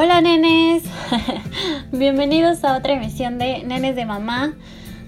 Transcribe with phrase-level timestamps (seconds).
[0.00, 0.84] Hola nenes,
[1.90, 4.54] bienvenidos a otra emisión de Nenes de Mamá.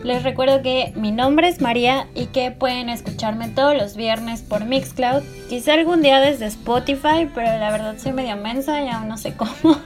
[0.02, 4.64] Les recuerdo que mi nombre es María y que pueden escucharme todos los viernes por
[4.64, 9.16] Mixcloud, quizá algún día desde Spotify, pero la verdad soy medio mensa y aún no
[9.16, 9.76] sé cómo.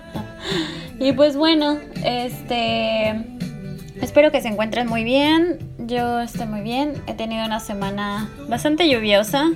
[0.99, 3.11] y pues bueno, este
[4.00, 5.59] espero que se encuentren muy bien.
[5.81, 6.95] Yo estoy muy bien.
[7.07, 9.50] He tenido una semana bastante lluviosa.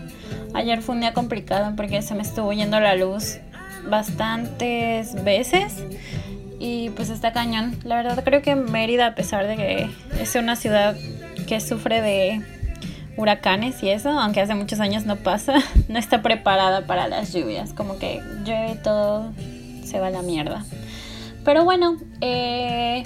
[0.53, 3.39] Ayer fue un día complicado porque se me estuvo yendo la luz
[3.87, 5.75] bastantes veces
[6.59, 7.77] y pues está cañón.
[7.85, 10.97] La verdad creo que Mérida, a pesar de que es una ciudad
[11.47, 12.43] que sufre de
[13.17, 15.55] huracanes y eso, aunque hace muchos años no pasa,
[15.89, 17.73] no está preparada para las lluvias.
[17.73, 19.33] Como que llueve todo
[19.85, 20.65] se va a la mierda.
[21.45, 23.05] Pero bueno, eh,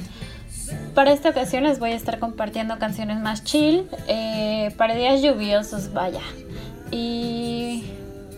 [0.94, 5.92] para esta ocasión les voy a estar compartiendo canciones más chill, eh, para días lluviosos,
[5.92, 6.22] vaya.
[6.90, 7.84] Y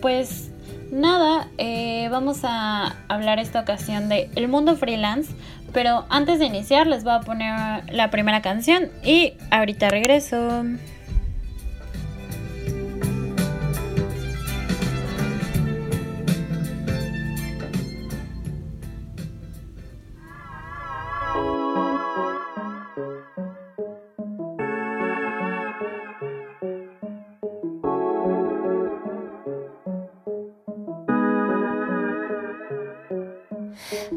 [0.01, 0.51] pues
[0.95, 5.29] Nada, eh, vamos a hablar esta ocasión de El Mundo Freelance,
[5.73, 10.63] pero antes de iniciar les voy a poner la primera canción y ahorita regreso.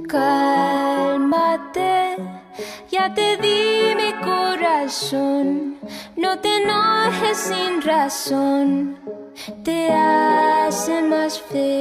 [0.08, 1.76] Cálmate,
[2.90, 5.76] ya te di mi corazón.
[6.16, 8.96] No te enojes sin razón,
[9.62, 11.77] te hace más feo.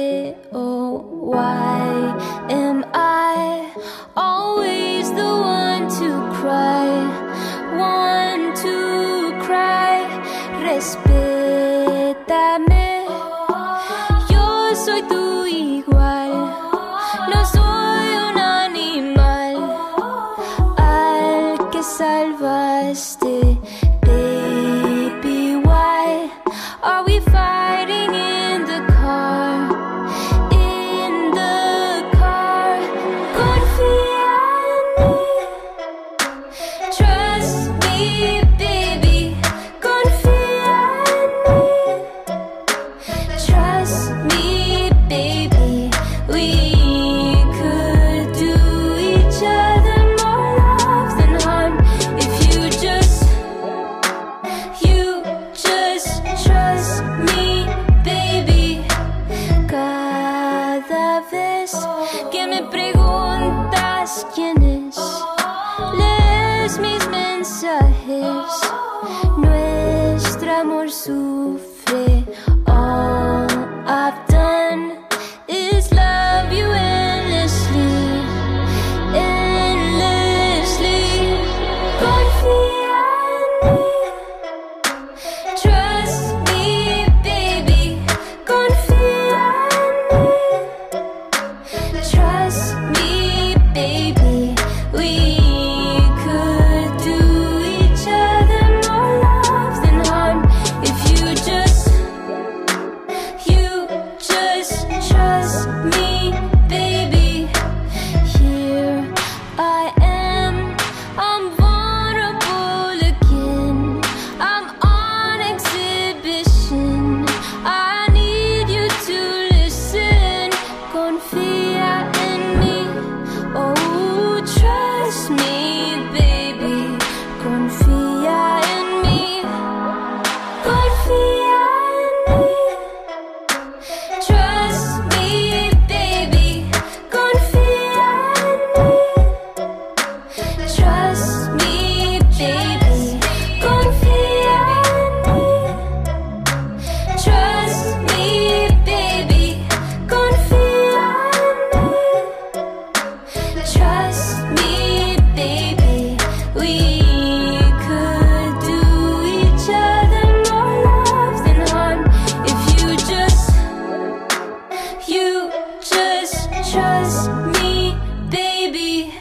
[165.08, 165.50] You
[165.80, 167.96] just trust me,
[168.30, 169.12] baby.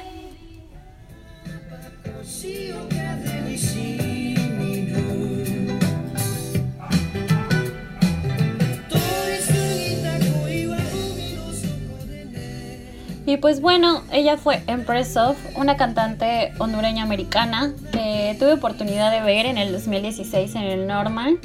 [13.26, 19.22] Y pues bueno, ella fue Empress of, una cantante hondureña americana que tuve oportunidad de
[19.22, 21.38] ver en el 2016 en el Normal.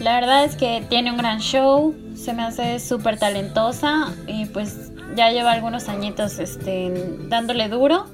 [0.00, 4.92] La verdad es que tiene un gran show, se me hace súper talentosa y pues
[5.16, 8.06] ya lleva algunos añitos este, dándole duro.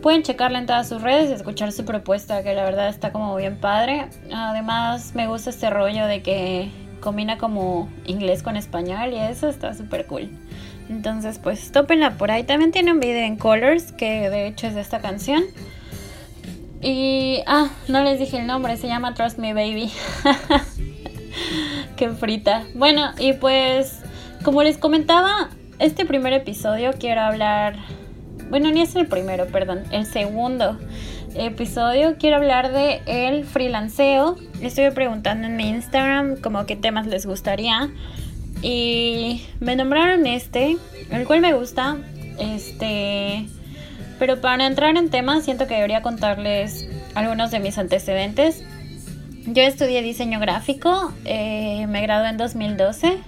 [0.00, 3.36] Pueden checarla en todas sus redes y escuchar su propuesta, que la verdad está como
[3.36, 4.08] bien padre.
[4.34, 6.70] Además, me gusta este rollo de que
[7.00, 10.30] combina como inglés con español y eso está súper cool.
[10.88, 12.42] Entonces, pues tópenla por ahí.
[12.42, 15.44] También tiene un video en Colors, que de hecho es de esta canción.
[16.80, 19.92] Y, ah, no les dije el nombre, se llama Trust Me Baby.
[22.10, 22.64] Frita.
[22.74, 24.00] Bueno, y pues,
[24.44, 27.76] como les comentaba, este primer episodio quiero hablar
[28.52, 30.78] bueno, ni es el primero, perdón, el segundo
[31.34, 34.36] episodio quiero hablar de el freelanceo.
[34.60, 37.88] Estuve preguntando en mi Instagram como qué temas les gustaría
[38.60, 40.76] y me nombraron este,
[41.10, 41.96] el cual me gusta,
[42.38, 43.46] este,
[44.18, 48.64] pero para entrar en temas siento que debería contarles algunos de mis antecedentes.
[49.46, 53.18] Yo estudié diseño gráfico, eh, me gradué en 2012.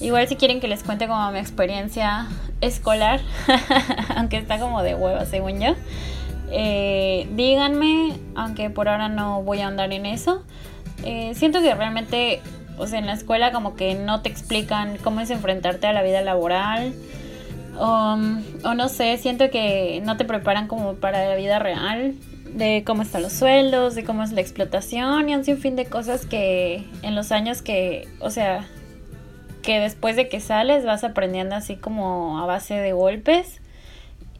[0.00, 2.28] Igual si quieren que les cuente como mi experiencia
[2.60, 3.20] escolar,
[4.16, 5.74] aunque está como de hueva según yo.
[6.52, 10.44] Eh, díganme, aunque por ahora no voy a andar en eso.
[11.04, 12.40] Eh, siento que realmente,
[12.78, 16.02] o sea, en la escuela como que no te explican cómo es enfrentarte a la
[16.02, 16.94] vida laboral.
[17.80, 22.14] Um, o no sé, siento que no te preparan como para la vida real,
[22.54, 26.26] de cómo están los sueldos, de cómo es la explotación y un sinfín de cosas
[26.26, 28.66] que en los años que, o sea,
[29.62, 33.60] que después de que sales vas aprendiendo así como a base de golpes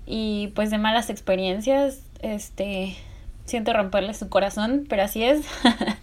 [0.06, 2.97] y pues de malas experiencias, este,
[3.44, 5.47] siento romperle su corazón, pero así es.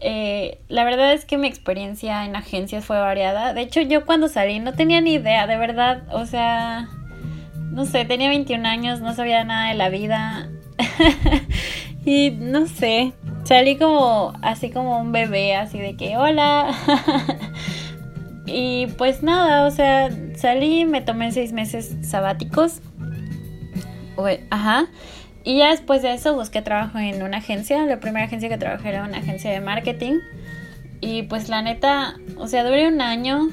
[0.00, 3.52] Eh, la verdad es que mi experiencia en agencias fue variada.
[3.52, 6.04] De hecho, yo cuando salí no tenía ni idea, de verdad.
[6.12, 6.88] O sea,
[7.72, 10.48] no sé, tenía 21 años, no sabía nada de la vida.
[12.04, 13.12] y no sé,
[13.44, 16.74] salí como así como un bebé, así de que, hola.
[18.50, 22.80] Y pues nada, o sea, salí, me tomé seis meses sabáticos.
[24.50, 24.86] Ajá.
[25.44, 27.84] Y ya después de eso busqué trabajo en una agencia.
[27.84, 30.18] La primera agencia que trabajé era una agencia de marketing.
[31.00, 33.50] Y pues la neta, o sea, duré un año.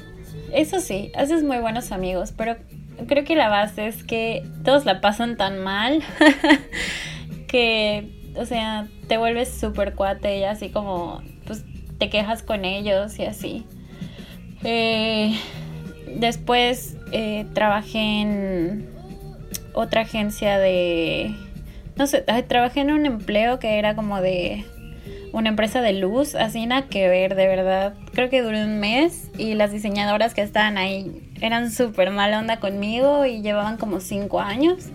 [0.52, 2.56] Eso sí, haces muy buenos amigos, pero
[3.06, 6.02] creo que la base es que todos la pasan tan mal
[8.36, 11.64] o sea, te vuelves súper cuate y así como, pues
[11.98, 13.64] te quejas con ellos y así.
[14.64, 15.38] Eh,
[16.16, 18.90] después eh, trabajé en
[19.72, 21.34] otra agencia de...
[21.96, 24.64] No sé, trabajé en un empleo que era como de
[25.32, 27.94] una empresa de luz, así nada que ver, de verdad.
[28.12, 32.58] Creo que duró un mes y las diseñadoras que estaban ahí eran súper mala onda
[32.58, 34.88] conmigo y llevaban como cinco años.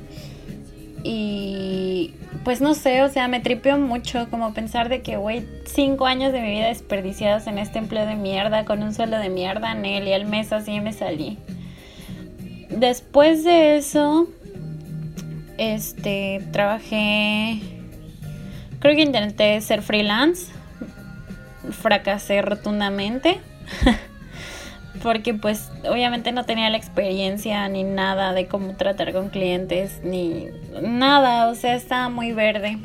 [1.03, 2.13] Y
[2.43, 6.31] pues no sé, o sea, me tripeó mucho como pensar de que, güey, cinco años
[6.31, 9.85] de mi vida desperdiciados en este empleo de mierda, con un sueldo de mierda en
[9.85, 11.37] él y al mes así me salí.
[12.69, 14.27] Después de eso,
[15.57, 17.61] este, trabajé,
[18.79, 20.51] creo que intenté ser freelance,
[21.71, 23.39] fracasé rotundamente.
[25.01, 30.47] porque pues obviamente no tenía la experiencia ni nada de cómo tratar con clientes ni
[30.81, 32.77] nada, o sea, estaba muy verde.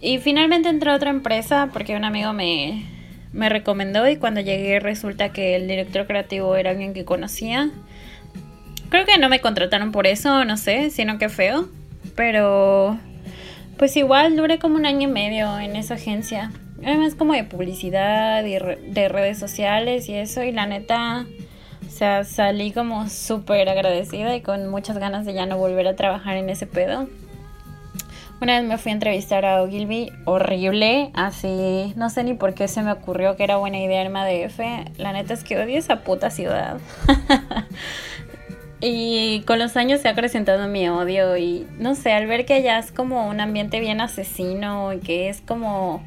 [0.00, 2.84] Y finalmente entré a otra empresa porque un amigo me,
[3.32, 7.70] me recomendó y cuando llegué resulta que el director creativo era alguien que conocía.
[8.90, 11.68] Creo que no me contrataron por eso, no sé, sino que feo.
[12.14, 12.98] Pero
[13.78, 16.50] pues igual duré como un año y medio en esa agencia
[16.84, 21.26] además como de publicidad y de redes sociales y eso y la neta
[21.86, 25.96] o sea salí como súper agradecida y con muchas ganas de ya no volver a
[25.96, 27.08] trabajar en ese pedo
[28.40, 32.68] una vez me fui a entrevistar a Ogilvy, horrible, así, no sé ni por qué
[32.68, 34.84] se me ocurrió que era buena idea irme a.
[34.98, 36.78] La neta es que odio esa puta ciudad.
[38.80, 42.54] y con los años se ha acrecentado mi odio y no sé, al ver que
[42.54, 46.02] allá es como un ambiente bien asesino y que es como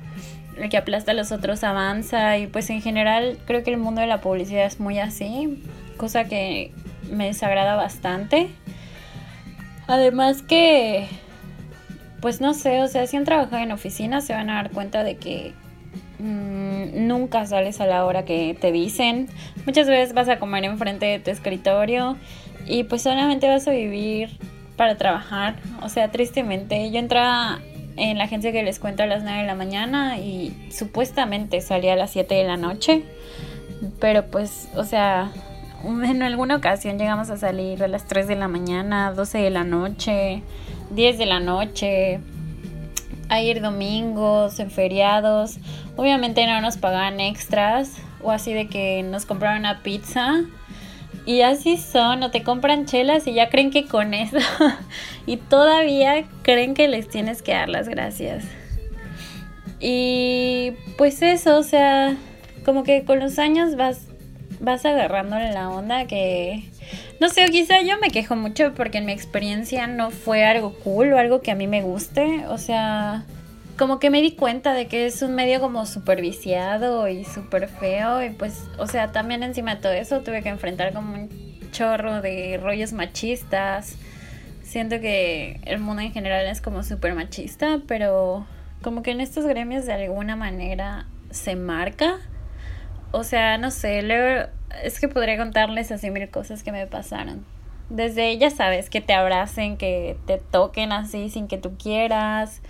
[0.60, 4.02] el que aplasta a los otros avanza y pues en general creo que el mundo
[4.02, 5.64] de la publicidad es muy así,
[5.98, 6.72] cosa que
[7.10, 8.50] me desagrada bastante.
[9.88, 11.08] Además que,
[12.22, 15.04] pues no sé, o sea, si han trabajado en oficina se van a dar cuenta
[15.04, 15.54] de que
[16.20, 19.28] mm, nunca sales a la hora que te dicen.
[19.66, 22.18] Muchas veces vas a comer enfrente de tu escritorio
[22.66, 24.38] y pues solamente vas a vivir
[24.76, 25.56] para trabajar.
[25.82, 27.60] O sea, tristemente, yo entraba
[27.98, 31.94] en la agencia que les cuento a las 9 de la mañana y supuestamente salía
[31.94, 33.04] a las 7 de la noche.
[34.00, 35.32] Pero pues, o sea,
[35.84, 39.64] en alguna ocasión llegamos a salir a las 3 de la mañana, 12 de la
[39.64, 40.44] noche,
[40.92, 42.20] 10 de la noche,
[43.30, 45.58] a ir domingos, en feriados.
[45.96, 50.44] Obviamente no nos pagaban extras o así de que nos compraron una pizza.
[51.28, 54.38] Y así son, o te compran chelas y ya creen que con eso.
[55.26, 58.46] y todavía creen que les tienes que dar las gracias.
[59.82, 62.16] Y pues eso, o sea,
[62.64, 64.08] como que con los años vas,
[64.62, 66.64] vas agarrándole la onda que...
[67.20, 71.12] No sé, quizá yo me quejo mucho porque en mi experiencia no fue algo cool
[71.12, 72.46] o algo que a mí me guste.
[72.48, 73.26] O sea,
[73.78, 77.68] como que me di cuenta de que es un medio como súper viciado y súper
[77.68, 78.24] feo.
[78.24, 81.30] Y pues, o sea, también encima de todo eso tuve que enfrentar como un
[81.72, 83.96] chorro de rollos machistas.
[84.64, 88.46] Siento que el mundo en general es como súper machista, pero
[88.82, 92.18] como que en estos gremios de alguna manera se marca.
[93.12, 94.00] O sea, no sé,
[94.84, 97.46] es que podría contarles así mil cosas que me pasaron.
[97.90, 102.62] Desde, ya sabes, que te abracen, que te toquen así sin que tú quieras.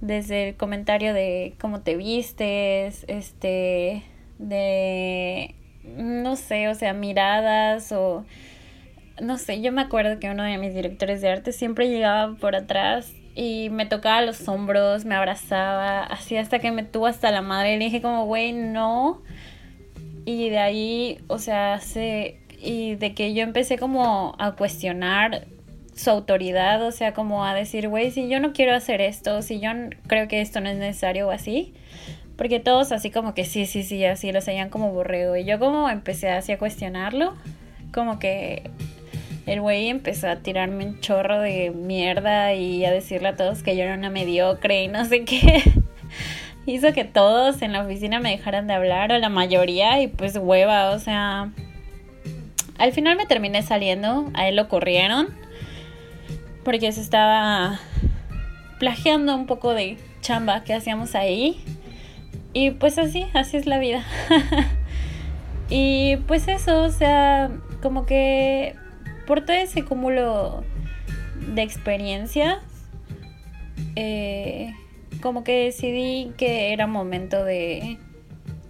[0.00, 4.02] Desde el comentario de cómo te vistes, este,
[4.38, 5.54] de,
[5.96, 8.24] no sé, o sea, miradas o,
[9.20, 12.54] no sé, yo me acuerdo que uno de mis directores de arte siempre llegaba por
[12.54, 17.42] atrás y me tocaba los hombros, me abrazaba, así hasta que me tuvo hasta la
[17.42, 17.74] madre.
[17.74, 19.22] Y le dije como, güey, no.
[20.24, 22.40] Y de ahí, o sea, se...
[22.58, 25.46] Y de que yo empecé como a cuestionar
[25.96, 29.60] su autoridad, o sea, como a decir, güey, si yo no quiero hacer esto, si
[29.60, 29.70] yo
[30.06, 31.74] creo que esto no es necesario o así.
[32.36, 35.36] Porque todos así como que sí, sí, sí, así lo seguían como borrego.
[35.36, 37.34] Y yo como empecé así a cuestionarlo,
[37.94, 38.70] como que
[39.46, 43.74] el güey empezó a tirarme un chorro de mierda y a decirle a todos que
[43.74, 45.62] yo era una mediocre y no sé qué.
[46.66, 50.36] Hizo que todos en la oficina me dejaran de hablar, o la mayoría, y pues
[50.36, 51.52] hueva, o sea.
[52.76, 55.28] Al final me terminé saliendo, a él lo corrieron,
[56.66, 57.78] porque se estaba
[58.80, 61.62] plagiando un poco de chamba que hacíamos ahí.
[62.52, 64.04] Y pues así, así es la vida.
[65.70, 68.74] y pues eso, o sea, como que
[69.28, 70.64] por todo ese cúmulo
[71.54, 72.58] de experiencias,
[73.94, 74.74] eh,
[75.22, 77.96] como que decidí que era momento de,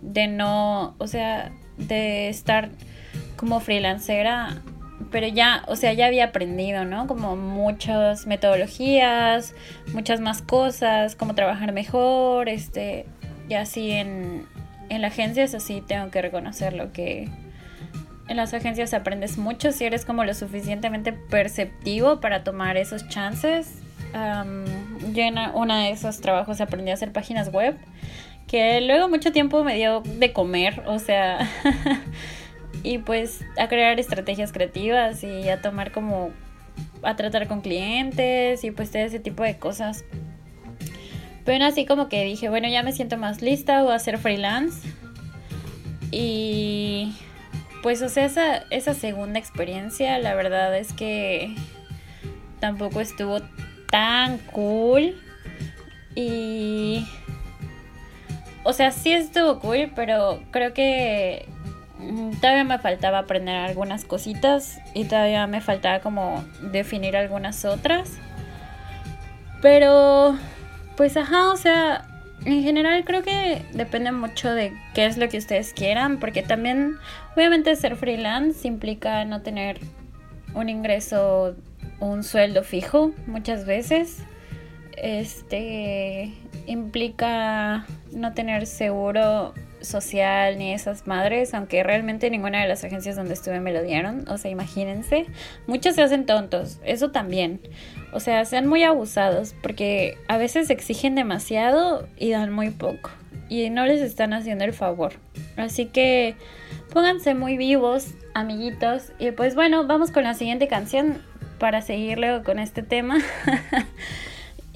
[0.02, 2.68] de no, o sea, de estar
[3.36, 4.60] como freelancera,
[5.10, 7.06] pero ya, o sea, ya había aprendido, ¿no?
[7.06, 9.54] Como muchas metodologías,
[9.92, 13.06] muchas más cosas, cómo trabajar mejor, este,
[13.48, 14.46] y así en,
[14.88, 17.28] en la agencia, eso sí tengo que reconocerlo que
[18.28, 23.82] en las agencias aprendes mucho si eres como lo suficientemente perceptivo para tomar esos chances.
[25.12, 27.76] yo en uno de esos trabajos aprendí a hacer páginas web,
[28.48, 31.38] que luego mucho tiempo me dio de comer, o sea,
[32.82, 36.30] y pues a crear estrategias creativas y a tomar como,
[37.02, 40.04] a tratar con clientes y pues ese tipo de cosas.
[41.44, 44.88] Pero así como que dije, bueno, ya me siento más lista, voy a hacer freelance.
[46.10, 47.14] Y
[47.82, 51.54] pues, o sea, esa, esa segunda experiencia, la verdad es que
[52.58, 53.40] tampoco estuvo
[53.90, 55.14] tan cool.
[56.16, 57.06] Y.
[58.64, 61.48] O sea, sí estuvo cool, pero creo que
[62.40, 68.18] todavía me faltaba aprender algunas cositas y todavía me faltaba como definir algunas otras.
[69.62, 70.36] Pero,
[70.96, 72.06] pues ajá, o sea,
[72.44, 76.96] en general creo que depende mucho de qué es lo que ustedes quieran, porque también
[77.34, 79.80] obviamente ser freelance implica no tener
[80.54, 81.56] un ingreso,
[82.00, 84.22] un sueldo fijo muchas veces.
[84.96, 86.32] Este
[86.66, 89.52] implica no tener seguro
[89.86, 94.28] social ni esas madres, aunque realmente ninguna de las agencias donde estuve me lo dieron,
[94.28, 95.26] o sea, imagínense,
[95.66, 97.60] muchos se hacen tontos, eso también.
[98.12, 103.10] O sea, sean muy abusados porque a veces exigen demasiado y dan muy poco
[103.48, 105.14] y no les están haciendo el favor.
[105.56, 106.34] Así que
[106.92, 109.12] pónganse muy vivos, amiguitos.
[109.18, 111.22] Y pues bueno, vamos con la siguiente canción
[111.58, 113.18] para seguir luego con este tema.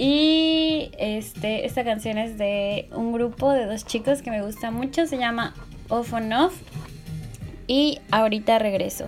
[0.02, 5.06] y este, esta canción es de un grupo de dos chicos que me gusta mucho,
[5.06, 5.52] se llama
[5.90, 6.54] Off on Off.
[7.66, 9.04] Y ahorita regreso.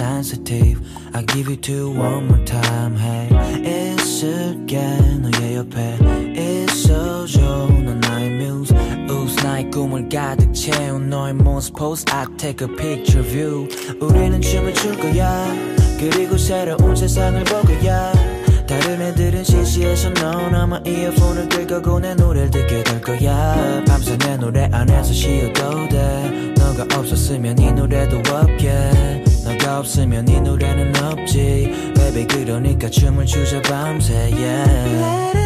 [0.00, 0.80] Sensitive.
[1.12, 2.96] I give you to one more time.
[2.96, 3.28] Hey,
[3.66, 4.80] 있을게
[5.20, 5.98] 너의 옆에
[6.34, 7.40] 있어줘.
[7.84, 8.74] 넌 나의 muse.
[9.10, 12.04] 웃 나의 꿈을 가득 채운 너의 모습 pose.
[12.10, 13.68] I take a picture you.
[14.00, 15.54] 우리는 춤을 출 거야.
[15.98, 18.12] 그리고 새로운 세상을 볼 거야.
[18.66, 24.36] 다른 애들은 시시해서 넌 아마 이어폰을 끌 거고 내 노래를 듣게 될 거야 밤새 내
[24.36, 28.46] 노래 안에서 쉬어도 돼 너가 없었으면 이 노래도 너가
[29.80, 31.92] 없으면 이 노래는 없지.
[31.94, 35.39] Baby 그러니까 춤을 추자 밤새 yeah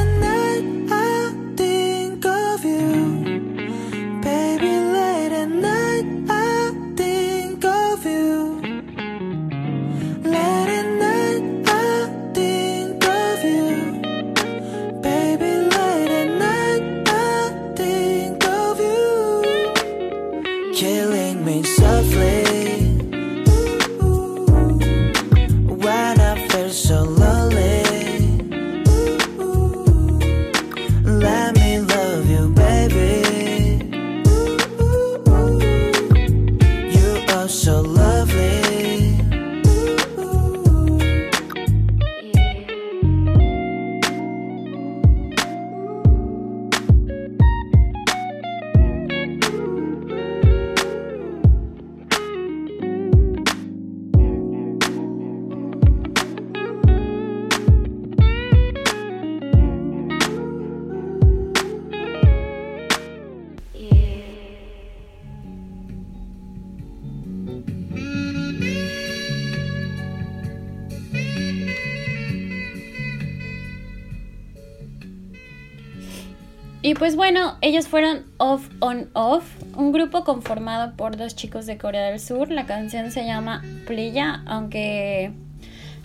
[76.95, 79.45] Y pues bueno, ellos fueron Off on Off,
[79.77, 82.53] un grupo conformado por dos chicos de Corea del Sur.
[82.53, 85.33] La canción se llama Playa, aunque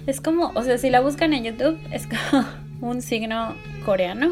[0.07, 2.43] es como, o sea, si la buscan en YouTube, es como
[2.81, 3.53] un signo
[3.85, 4.31] coreano.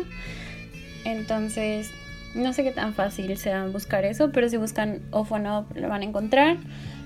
[1.06, 1.91] Entonces,
[2.34, 5.88] no sé qué tan fácil sea buscar eso, pero si buscan Off on Off lo
[5.89, 6.58] van a encontrar.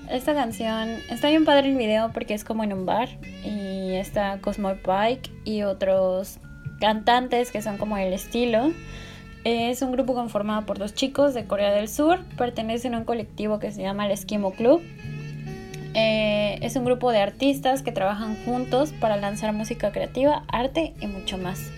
[0.08, 3.10] Esta canción está bien padre el video porque es como en un bar
[3.44, 6.38] y está Cosmo Pike y otros
[6.80, 8.72] cantantes que son como el estilo.
[9.44, 12.24] Es un grupo conformado por dos chicos de Corea del Sur.
[12.36, 14.80] Pertenecen a un colectivo que se llama el Esquimo Club.
[15.94, 21.08] Eh, es un grupo de artistas que trabajan juntos para lanzar música creativa, arte y
[21.08, 21.72] mucho más.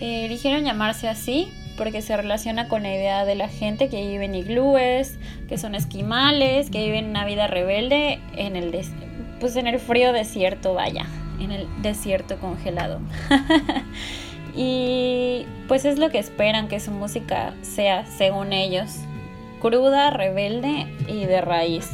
[0.00, 4.26] Eh, eligieron llamarse así porque se relaciona con la idea de la gente que vive
[4.26, 8.78] en iglúes, que son esquimales, que viven una vida rebelde en el,
[9.40, 11.06] pues en el frío desierto, vaya,
[11.40, 13.00] en el desierto congelado.
[14.54, 18.96] y pues es lo que esperan que su música sea, según ellos,
[19.60, 21.90] cruda, rebelde y de raíz.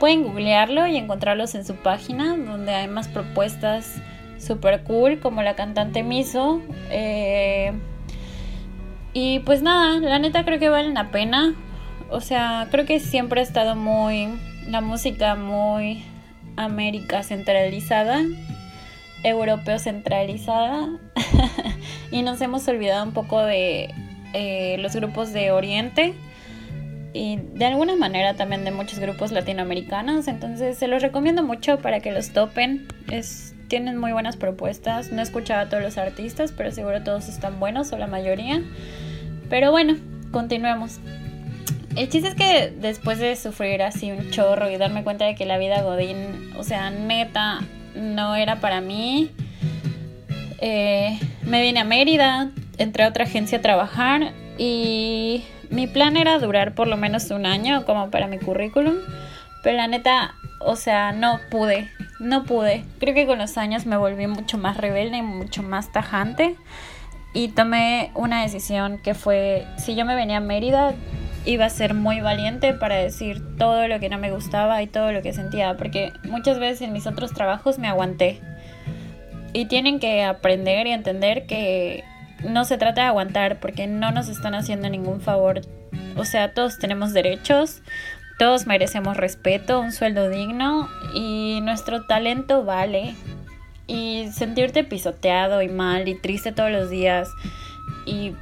[0.00, 3.96] Pueden googlearlo y encontrarlos en su página, donde hay más propuestas
[4.38, 6.60] super cool, como la cantante Miso.
[6.90, 7.72] eh,
[9.14, 11.54] y pues nada, la neta creo que valen la pena.
[12.10, 14.28] O sea, creo que siempre ha estado muy.
[14.68, 16.04] La música muy
[16.56, 18.22] América centralizada,
[19.24, 20.88] europeo centralizada.
[22.12, 23.92] y nos hemos olvidado un poco de
[24.32, 26.14] eh, los grupos de Oriente
[27.12, 30.28] y de alguna manera también de muchos grupos latinoamericanos.
[30.28, 32.86] Entonces se los recomiendo mucho para que los topen.
[33.10, 35.10] Es, tienen muy buenas propuestas.
[35.10, 38.62] No he escuchado a todos los artistas, pero seguro todos están buenos o la mayoría.
[39.48, 39.96] Pero bueno,
[40.32, 40.98] continuemos.
[41.96, 45.46] El chiste es que después de sufrir así un chorro y darme cuenta de que
[45.46, 47.60] la vida Godín, o sea, neta,
[47.94, 49.30] no era para mí.
[50.58, 56.38] Eh, me vine a Mérida, entré a otra agencia a trabajar y mi plan era
[56.38, 58.94] durar por lo menos un año como para mi currículum.
[59.62, 62.84] Pero la neta, o sea, no pude, no pude.
[62.98, 66.56] Creo que con los años me volví mucho más rebelde y mucho más tajante.
[67.32, 70.94] Y tomé una decisión que fue, si yo me venía a Mérida,
[71.44, 75.12] iba a ser muy valiente para decir todo lo que no me gustaba y todo
[75.12, 75.76] lo que sentía.
[75.76, 78.40] Porque muchas veces en mis otros trabajos me aguanté.
[79.52, 82.02] Y tienen que aprender y entender que
[82.42, 85.60] no se trata de aguantar porque no nos están haciendo ningún favor.
[86.16, 87.82] O sea, todos tenemos derechos,
[88.38, 93.14] todos merecemos respeto, un sueldo digno y nuestro talento vale.
[93.86, 97.28] Y sentirte pisoteado y mal y triste todos los días
[98.06, 98.32] y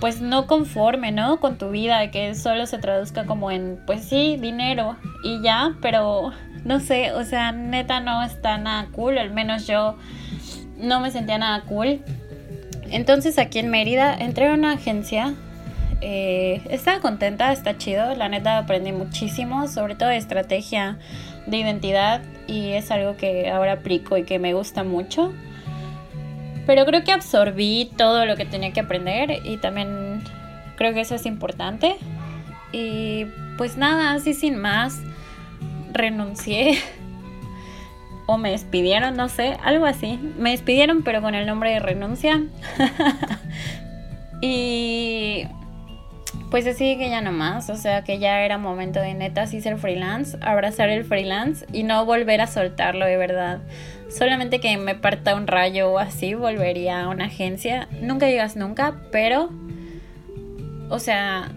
[0.00, 1.40] pues no conforme, ¿no?
[1.40, 6.32] Con tu vida, que solo se traduzca como en, pues sí, dinero y ya, pero
[6.64, 9.96] no sé, o sea, neta no está nada cool, al menos yo
[10.76, 12.00] no me sentía nada cool.
[12.90, 15.34] Entonces aquí en Mérida entré a una agencia.
[16.00, 18.14] eh, estaba contenta, está chido.
[18.14, 20.98] La neta aprendí muchísimo, sobre todo de estrategia
[21.46, 22.22] de identidad.
[22.46, 25.32] Y es algo que ahora aplico y que me gusta mucho.
[26.68, 30.22] Pero creo que absorbí todo lo que tenía que aprender y también
[30.76, 31.96] creo que eso es importante.
[32.72, 33.24] Y
[33.56, 35.00] pues nada, así sin más,
[35.94, 36.78] renuncié
[38.26, 40.20] o me despidieron, no sé, algo así.
[40.38, 42.42] Me despidieron pero con el nombre de renuncia.
[44.42, 45.46] y
[46.50, 49.60] pues así que ya no más, o sea que ya era momento de neta sí
[49.60, 53.60] ser freelance, abrazar el freelance y no volver a soltarlo de verdad.
[54.08, 57.88] Solamente que me parta un rayo o así, volvería a una agencia.
[58.00, 59.50] Nunca digas nunca, pero
[60.88, 61.50] o sea,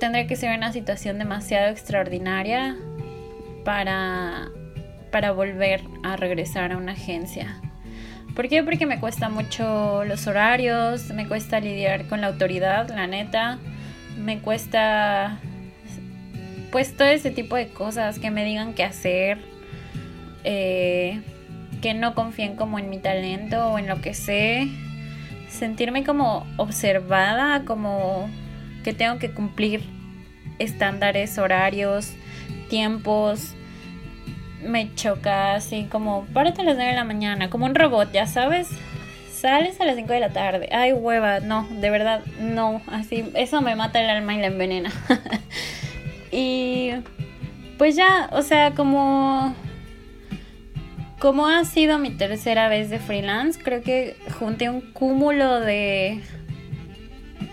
[0.00, 2.76] tendría que ser una situación demasiado extraordinaria
[3.64, 4.48] para
[5.10, 7.60] para volver a regresar a una agencia.
[8.34, 8.62] ¿Por qué?
[8.62, 13.58] Porque me cuesta mucho los horarios, me cuesta lidiar con la autoridad, la neta,
[14.18, 15.38] me cuesta
[16.70, 19.38] pues todo ese tipo de cosas, que me digan qué hacer,
[20.44, 21.20] eh,
[21.80, 24.68] que no confíen como en mi talento o en lo que sé,
[25.48, 28.28] sentirme como observada, como
[28.84, 29.82] que tengo que cumplir
[30.58, 32.12] estándares, horarios,
[32.68, 33.54] tiempos,
[34.62, 38.26] me choca así como, párate a las 9 de la mañana, como un robot, ya
[38.26, 38.68] sabes.
[39.40, 40.68] Sales a las 5 de la tarde.
[40.72, 42.82] Ay, hueva, no, de verdad, no.
[42.88, 44.90] Así, eso me mata el alma y la envenena.
[46.32, 46.90] y
[47.78, 49.54] pues ya, o sea, como
[51.20, 56.20] como ha sido mi tercera vez de freelance, creo que junté un cúmulo de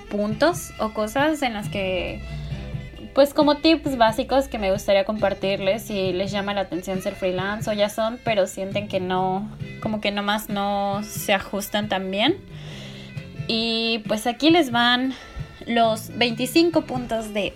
[0.10, 2.21] puntos o cosas en las que
[3.15, 7.69] pues como tips básicos que me gustaría compartirles si les llama la atención ser freelance
[7.69, 9.49] o ya son, pero sienten que no,
[9.82, 12.36] como que nomás no se ajustan tan bien.
[13.47, 15.13] Y pues aquí les van
[15.65, 17.56] los 25 puntos de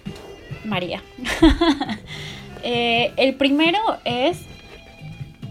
[0.65, 1.03] María.
[2.61, 4.41] Eh, el primero es,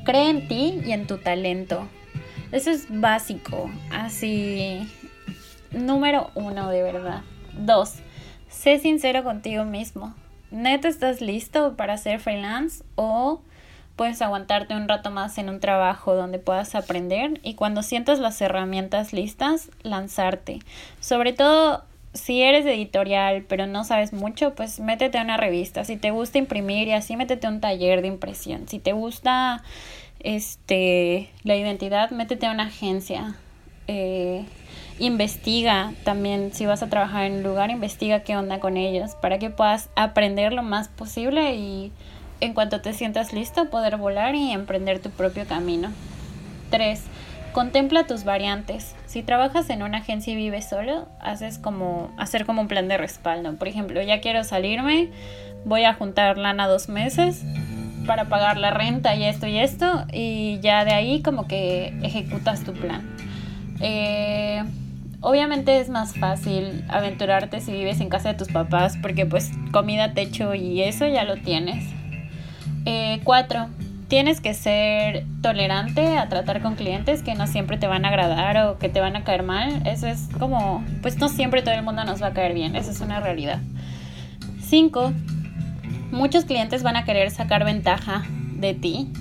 [0.04, 1.88] cree en ti y en tu talento.
[2.52, 4.86] Eso es básico, así,
[5.70, 7.22] número uno de verdad.
[7.54, 7.94] Dos,
[8.48, 10.14] sé sincero contigo mismo.
[10.50, 13.42] ¿Neta estás listo para ser freelance o
[13.96, 18.40] puedes aguantarte un rato más en un trabajo donde puedas aprender y cuando sientas las
[18.40, 20.60] herramientas listas, lanzarte?
[21.00, 21.84] Sobre todo
[22.14, 25.84] si eres editorial pero no sabes mucho, pues métete a una revista.
[25.84, 28.68] Si te gusta imprimir y así métete a un taller de impresión.
[28.68, 29.62] Si te gusta
[30.20, 33.36] este la identidad, métete a una agencia.
[33.86, 34.44] Eh,
[34.98, 39.38] investiga también, si vas a trabajar en un lugar, investiga qué onda con ellos para
[39.38, 41.92] que puedas aprender lo más posible y
[42.40, 45.90] en cuanto te sientas listo poder volar y emprender tu propio camino.
[46.70, 47.02] 3.
[47.52, 48.94] Contempla tus variantes.
[49.06, 52.98] Si trabajas en una agencia y vives solo, haces como hacer como un plan de
[52.98, 53.56] respaldo.
[53.56, 55.10] Por ejemplo, ya quiero salirme,
[55.64, 57.42] voy a juntar lana dos meses
[58.06, 62.64] para pagar la renta y esto y esto y ya de ahí como que ejecutas
[62.64, 63.08] tu plan.
[63.80, 64.62] Eh,
[65.20, 70.14] obviamente es más fácil aventurarte si vives en casa de tus papás porque pues comida,
[70.14, 71.84] techo y eso ya lo tienes.
[72.84, 73.68] Eh, cuatro,
[74.08, 78.56] tienes que ser tolerante a tratar con clientes que no siempre te van a agradar
[78.66, 79.86] o que te van a caer mal.
[79.86, 82.90] Eso es como, pues no siempre todo el mundo nos va a caer bien, eso
[82.90, 83.60] es una realidad.
[84.60, 85.12] Cinco,
[86.10, 89.12] muchos clientes van a querer sacar ventaja de ti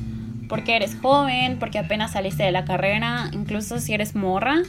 [0.47, 4.62] porque eres joven, porque apenas saliste de la carrera, incluso si eres morra.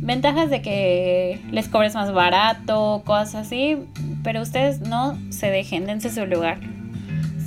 [0.00, 3.76] Ventajas de que les cobres más barato, cosas así,
[4.22, 6.58] pero ustedes no se dejen, dense su lugar.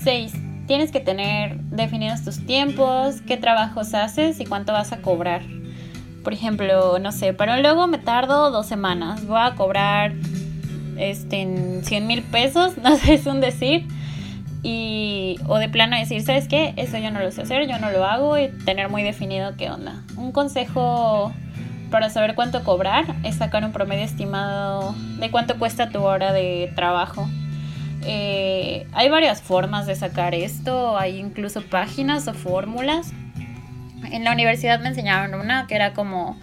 [0.03, 0.33] 6.
[0.65, 5.41] tienes que tener definidos tus tiempos, qué trabajos haces y cuánto vas a cobrar.
[6.23, 9.25] Por ejemplo, no sé, para un logo me tardo dos semanas.
[9.25, 10.13] Voy a cobrar
[10.97, 13.87] este, en 100 mil pesos, no sé, es un decir.
[14.61, 16.73] Y, o de plano decir, ¿sabes qué?
[16.75, 19.69] Eso yo no lo sé hacer, yo no lo hago y tener muy definido qué
[19.69, 20.03] onda.
[20.17, 21.31] Un consejo
[21.89, 26.71] para saber cuánto cobrar es sacar un promedio estimado de cuánto cuesta tu hora de
[26.75, 27.27] trabajo.
[28.03, 33.11] Eh, hay varias formas de sacar esto, hay incluso páginas o fórmulas.
[34.11, 36.37] En la universidad me enseñaron una que era como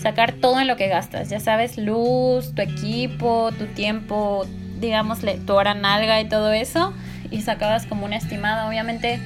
[0.00, 4.46] sacar todo en lo que gastas, ya sabes, luz, tu equipo, tu tiempo,
[4.80, 6.92] digámosle, tu hora nalga y todo eso,
[7.30, 9.20] y sacabas como un estimado, obviamente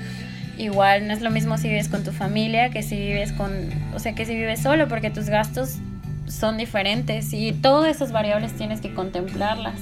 [0.61, 3.51] igual no es lo mismo si vives con tu familia que si vives con,
[3.95, 5.79] o sea, que si vives solo, porque tus gastos
[6.27, 9.81] son diferentes y todas esas variables tienes que contemplarlas.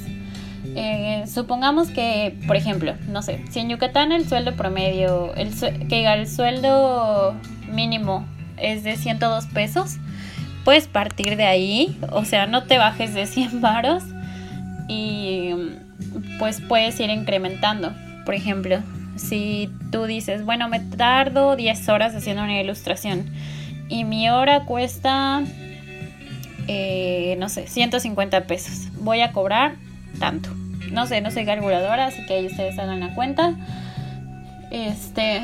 [0.77, 5.53] Eh, supongamos que, por ejemplo, no sé, si en Yucatán el sueldo promedio, el
[5.89, 7.35] que el sueldo
[7.73, 8.25] mínimo
[8.57, 9.97] es de 102 pesos,
[10.65, 14.05] puedes partir de ahí, o sea, no te bajes de 100 varos
[14.89, 15.51] y
[16.39, 17.93] pues puedes ir incrementando.
[18.25, 18.83] Por ejemplo,
[19.19, 23.27] si tú dices, bueno, me tardo 10 horas haciendo una ilustración
[23.89, 25.43] y mi hora cuesta,
[26.67, 29.77] eh, no sé, 150 pesos, voy a cobrar
[30.19, 30.51] tanto.
[30.93, 33.55] No sé, no soy calculadora, así que ahí ustedes hagan la cuenta.
[34.71, 35.43] Este,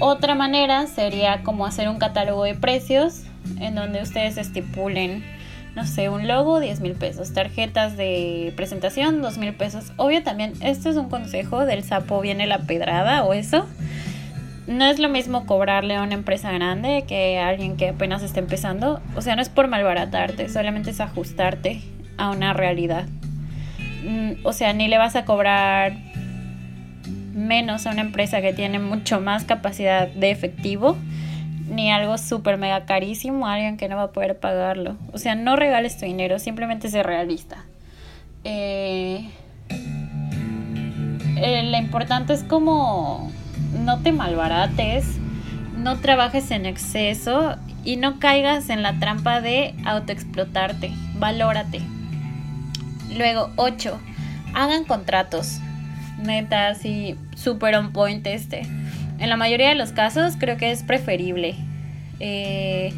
[0.00, 3.22] otra manera sería como hacer un catálogo de precios
[3.60, 5.24] en donde ustedes estipulen,
[5.74, 9.92] no sé, un logo 10 mil pesos, tarjetas de presentación 2 mil pesos.
[9.96, 13.66] Obvio también, esto es un consejo del sapo viene la pedrada o eso.
[14.66, 18.40] No es lo mismo cobrarle a una empresa grande que a alguien que apenas está
[18.40, 19.00] empezando.
[19.14, 21.82] O sea, no es por malbaratarte, solamente es ajustarte
[22.16, 23.06] a una realidad.
[24.04, 25.96] Mm, o sea, ni le vas a cobrar
[27.34, 30.96] menos a una empresa que tiene mucho más capacidad de efectivo,
[31.68, 34.96] ni algo súper mega carísimo a alguien que no va a poder pagarlo.
[35.12, 37.64] O sea, no regales tu dinero, simplemente sé realista.
[38.44, 39.28] Eh,
[41.36, 43.30] eh, lo importante es como
[43.78, 45.18] no te malbarates,
[45.76, 50.92] no trabajes en exceso y no caigas en la trampa de autoexplotarte.
[51.16, 51.80] Valórate.
[53.16, 54.00] Luego, 8.
[54.54, 55.58] Hagan contratos.
[56.18, 58.66] Neta, así, super on point este.
[59.18, 61.54] En la mayoría de los casos creo que es preferible.
[62.20, 62.92] Eh,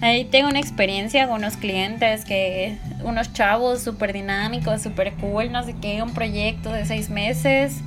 [0.00, 5.62] ahí tengo una experiencia con unos clientes que, unos chavos súper dinámicos, súper cool, no
[5.64, 7.80] sé qué, un proyecto de seis meses.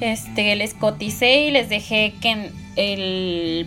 [0.00, 3.66] Este, les coticé y les dejé que el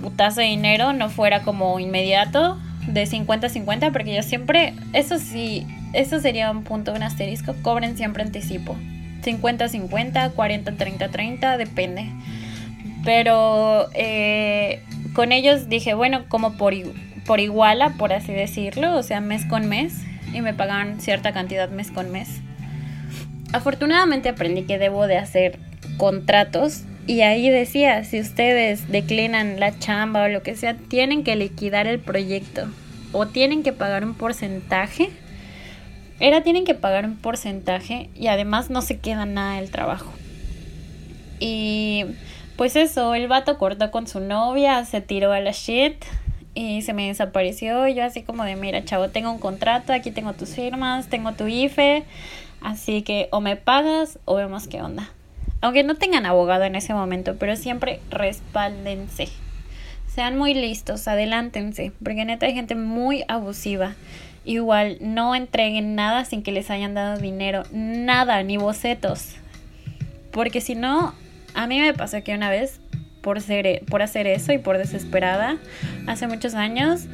[0.00, 6.20] putazo de dinero no fuera como inmediato, de 50-50, porque yo siempre, eso sí, eso
[6.20, 7.54] sería un punto, un asterisco.
[7.62, 8.76] Cobren siempre anticipo.
[9.22, 12.06] 50-50, 40-30-30, depende.
[13.04, 14.82] Pero eh,
[15.14, 16.74] con ellos dije, bueno, como por,
[17.26, 19.94] por iguala, por así decirlo, o sea, mes con mes,
[20.32, 22.40] y me pagaban cierta cantidad mes con mes.
[23.52, 25.58] Afortunadamente aprendí que debo de hacer
[25.96, 31.34] contratos y ahí decía, si ustedes declinan la chamba o lo que sea, tienen que
[31.34, 32.68] liquidar el proyecto
[33.12, 35.10] o tienen que pagar un porcentaje
[36.20, 40.12] era tienen que pagar un porcentaje y además no se queda nada del trabajo.
[41.40, 42.04] Y
[42.56, 46.04] pues eso, el vato cortó con su novia, se tiró a la shit
[46.54, 47.88] y se me desapareció.
[47.88, 51.46] Yo así como de, mira, chavo, tengo un contrato, aquí tengo tus firmas, tengo tu
[51.46, 52.04] IFE,
[52.60, 55.10] así que o me pagas o vemos qué onda.
[55.62, 59.28] Aunque no tengan abogado en ese momento, pero siempre respáldense.
[60.06, 63.94] Sean muy listos, adelántense, porque neta hay gente muy abusiva.
[64.44, 69.36] Igual, no entreguen nada sin que les hayan dado dinero, nada, ni bocetos.
[70.30, 71.14] Porque si no,
[71.54, 72.80] a mí me pasó que una vez,
[73.20, 75.58] por, ser, por hacer eso y por desesperada,
[76.06, 77.06] hace muchos años,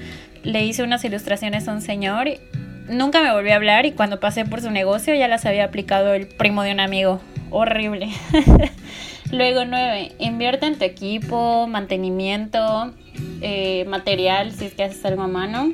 [0.45, 2.29] le hice unas ilustraciones a un señor.
[2.89, 6.15] Nunca me volvió a hablar y cuando pasé por su negocio ya las había aplicado
[6.15, 7.21] el primo de un amigo.
[7.51, 8.09] Horrible.
[9.33, 12.95] Luego nueve, Invierte en tu equipo, mantenimiento,
[13.41, 15.73] eh, material, si es que haces algo a mano.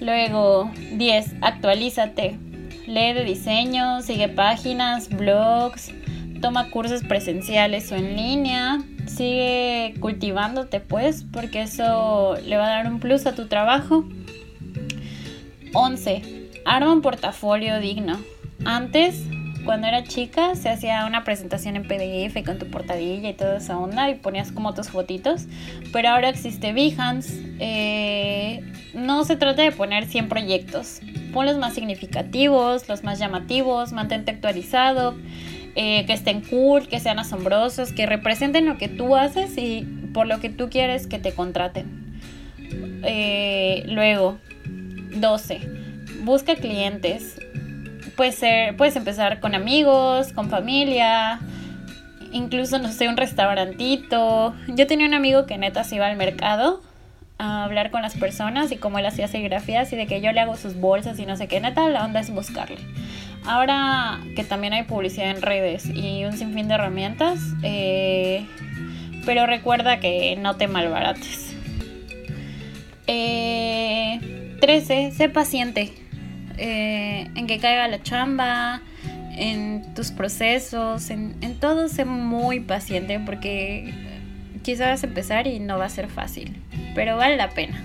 [0.00, 1.36] Luego, 10.
[1.40, 2.38] Actualízate.
[2.86, 5.92] Lee de diseño, sigue páginas, blogs,
[6.40, 8.78] toma cursos presenciales o en línea.
[9.06, 14.04] Sigue cultivándote, pues, porque eso le va a dar un plus a tu trabajo.
[15.72, 16.48] 11.
[16.64, 18.18] Arma un portafolio digno.
[18.64, 19.24] Antes
[19.66, 23.76] cuando era chica se hacía una presentación en PDF con tu portadilla y toda esa
[23.76, 25.46] onda y ponías como tus fotitos,
[25.92, 27.42] pero ahora existe Behance.
[27.58, 28.62] Eh,
[28.94, 31.00] no se trata de poner 100 proyectos,
[31.32, 35.16] pon los más significativos, los más llamativos, mantente actualizado,
[35.74, 39.82] eh, que estén cool, que sean asombrosos, que representen lo que tú haces y
[40.14, 42.20] por lo que tú quieres que te contraten.
[43.02, 44.38] Eh, luego,
[45.16, 45.60] 12.
[46.22, 47.36] Busca clientes
[48.16, 51.40] puede ser, puedes empezar con amigos, con familia,
[52.32, 54.54] incluso, no sé, un restaurantito.
[54.68, 56.82] Yo tenía un amigo que neta se iba al mercado
[57.38, 60.40] a hablar con las personas y cómo él hacía serigrafías y de que yo le
[60.40, 62.78] hago sus bolsas y no sé qué, neta, la onda es buscarle.
[63.44, 68.46] Ahora que también hay publicidad en redes y un sinfín de herramientas, eh,
[69.26, 71.54] pero recuerda que no te malbarates.
[73.06, 75.12] Eh, 13.
[75.12, 75.92] Sé paciente.
[76.58, 78.80] Eh, en que caiga la chamba,
[79.36, 83.92] en tus procesos, en, en todo, sé muy paciente porque
[84.62, 86.56] quizás vas a empezar y no va a ser fácil,
[86.94, 87.82] pero vale la pena.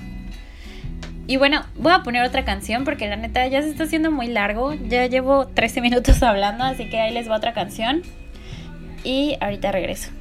[1.27, 4.27] Y bueno, voy a poner otra canción porque la neta ya se está haciendo muy
[4.27, 4.73] largo.
[4.73, 8.01] Ya llevo 13 minutos hablando, así que ahí les va otra canción.
[9.03, 10.11] Y ahorita regreso.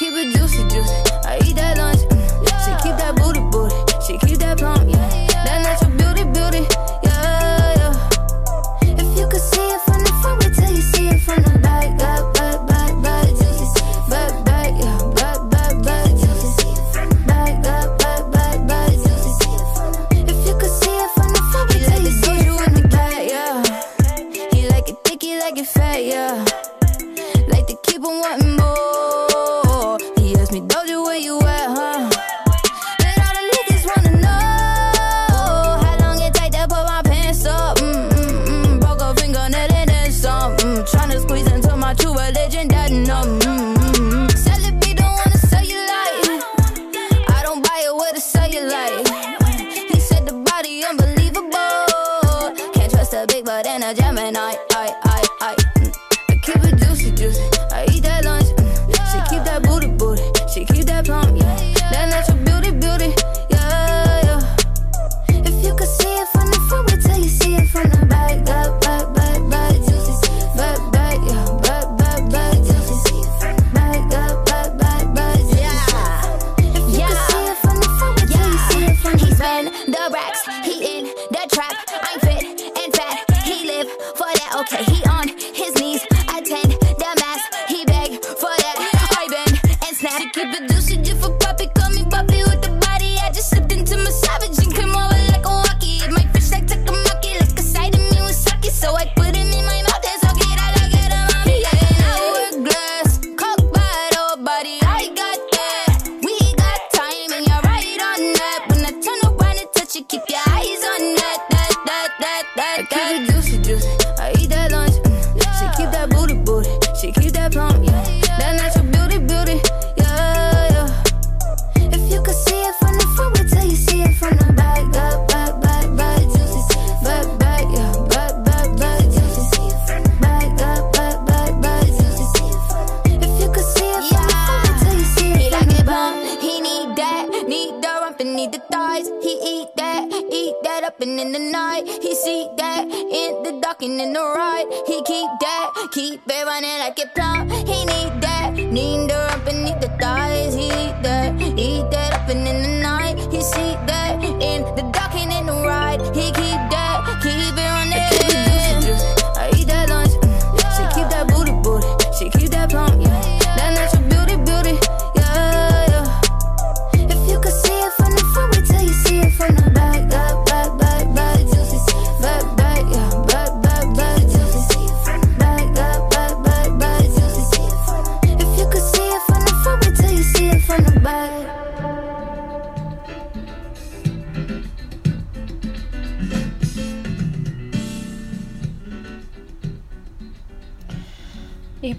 [0.00, 0.69] keep it juicy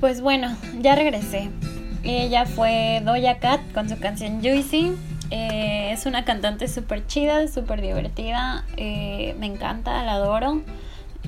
[0.01, 1.51] Pues bueno, ya regresé.
[2.03, 4.93] Ella fue Doja Cat con su canción Juicy.
[5.29, 8.65] Eh, es una cantante súper chida, súper divertida.
[8.77, 10.63] Eh, me encanta, la adoro.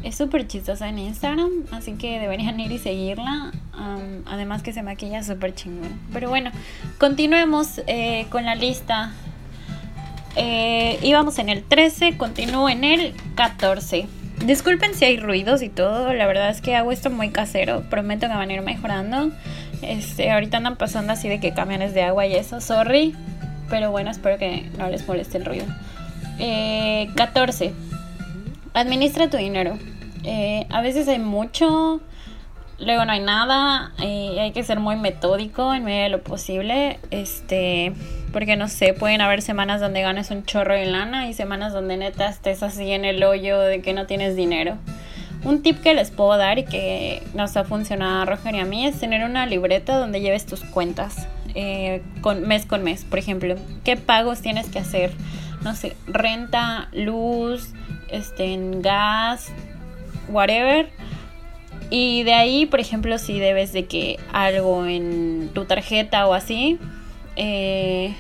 [0.02, 3.52] Es súper chistosa en Instagram, así que deberían ir y seguirla.
[4.26, 6.00] Además que se maquilla súper chingón.
[6.12, 6.50] Pero bueno,
[6.98, 9.12] continuemos eh, con la lista.
[10.36, 14.08] íbamos en el 13, continúo en el 14.
[14.40, 18.28] Disculpen si hay ruidos y todo, la verdad es que hago esto muy casero, prometo
[18.28, 19.32] que van a ir mejorando.
[19.82, 23.16] Este, ahorita andan pasando así de que camiones de agua y eso, sorry,
[23.70, 25.66] pero bueno, espero que no les moleste el ruido.
[26.40, 27.74] Eh, 14.
[28.74, 29.78] Administra tu dinero.
[30.24, 32.02] Eh, a veces hay mucho,
[32.80, 37.00] luego no hay nada, eh, hay que ser muy metódico en medio de lo posible,
[37.12, 37.94] este,
[38.34, 41.96] porque no sé, pueden haber semanas donde ganes un chorro de lana y semanas donde
[41.96, 44.78] neta estés así en el hoyo de que no tienes dinero.
[45.46, 48.66] Un tip que les puedo dar y que nos ha funcionado a Roger y a
[48.66, 53.06] mí es tener una libreta donde lleves tus cuentas eh, con, mes con mes.
[53.06, 55.12] Por ejemplo, ¿qué pagos tienes que hacer?
[55.62, 57.70] No sé, renta, luz,
[58.10, 59.52] este, gas,
[60.30, 60.90] whatever.
[61.90, 66.80] Y de ahí, por ejemplo, si debes de que algo en tu tarjeta o así,
[67.36, 68.16] eh,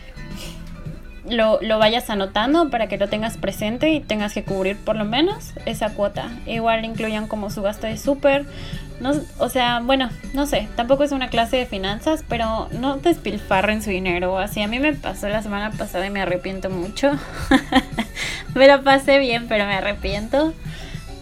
[1.30, 5.05] lo, lo, vayas anotando para que lo tengas presente y tengas que cubrir por lo
[5.05, 6.30] menos esa cuota.
[6.45, 8.45] Igual incluyan como su gasto de súper.
[8.99, 13.82] No, o sea, bueno, no sé, tampoco es una clase de finanzas, pero no despilfarren
[13.82, 14.38] su dinero.
[14.38, 17.11] Así a mí me pasó la semana pasada y me arrepiento mucho.
[18.55, 20.53] me lo pasé bien, pero me arrepiento.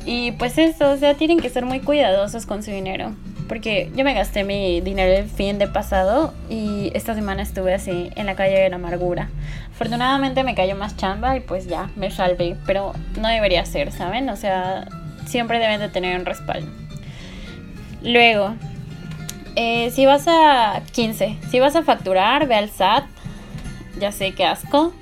[0.06, 3.14] Y pues eso, o sea, tienen que ser muy cuidadosos con su dinero.
[3.52, 8.10] Porque yo me gasté mi dinero el fin de pasado y esta semana estuve así
[8.16, 9.28] en la calle de la amargura.
[9.74, 12.56] Afortunadamente me cayó más chamba y pues ya, me salvé.
[12.66, 14.30] Pero no debería ser, ¿saben?
[14.30, 14.88] O sea,
[15.26, 16.72] siempre deben de tener un respaldo.
[18.02, 18.56] Luego,
[19.58, 23.04] eh, si vas a 15, si vas a facturar, ve al SAT.
[24.00, 24.94] Ya sé qué asco.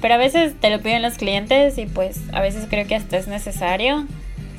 [0.00, 3.18] Pero a veces te lo piden los clientes y pues a veces creo que hasta
[3.18, 4.06] es necesario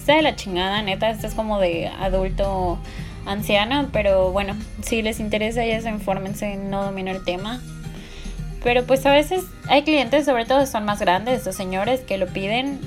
[0.02, 2.80] está de la chingada, neta, esto es como de adulto
[3.26, 7.62] anciano, pero bueno, si les interesa ya se infórmense, no domino el tema.
[8.64, 12.28] Pero pues a veces hay clientes, sobre todo son más grandes, estos señores que lo
[12.28, 12.80] piden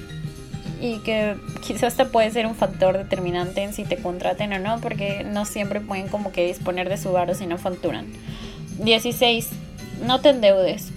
[0.81, 4.81] y que quizás hasta puede ser un factor determinante en si te contraten o no,
[4.81, 8.07] porque no siempre pueden como que disponer de su varo si no facturan.
[8.79, 9.51] 16.
[10.05, 10.91] No te endeudes.